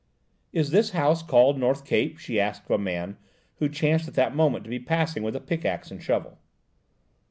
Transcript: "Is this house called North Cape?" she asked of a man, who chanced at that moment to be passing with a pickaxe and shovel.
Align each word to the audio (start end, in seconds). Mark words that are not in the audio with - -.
"Is 0.51 0.71
this 0.71 0.93
house 0.97 1.21
called 1.21 1.59
North 1.59 1.85
Cape?" 1.85 2.17
she 2.17 2.39
asked 2.39 2.65
of 2.65 2.71
a 2.71 2.79
man, 2.83 3.17
who 3.57 3.69
chanced 3.69 4.07
at 4.07 4.15
that 4.15 4.35
moment 4.35 4.63
to 4.63 4.69
be 4.71 4.79
passing 4.79 5.21
with 5.21 5.35
a 5.35 5.39
pickaxe 5.39 5.91
and 5.91 6.01
shovel. 6.01 6.39